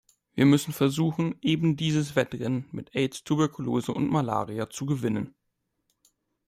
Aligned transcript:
Wir 0.33 0.47
müssen 0.47 0.73
versuchen, 0.73 1.35
eben 1.43 1.75
dieses 1.77 2.15
Wettrennen 2.15 2.65
mit 2.71 2.95
Aids, 2.95 3.23
Tuberkulose 3.23 3.93
und 3.93 4.09
Malaria 4.09 4.67
zu 4.67 4.87
gewinnen. 4.87 5.35